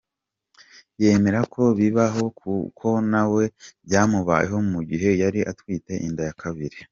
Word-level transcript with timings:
Yemera 1.03 1.41
ko 1.53 1.61
bibaho 1.79 2.23
kuko 2.39 2.87
na 3.11 3.23
we 3.33 3.43
byamubayeho 3.85 4.57
mu 4.71 4.79
gihe 4.89 5.09
yari 5.21 5.39
atwite 5.51 5.93
inda 6.07 6.23
ya 6.29 6.35
kabiri. 6.43 6.77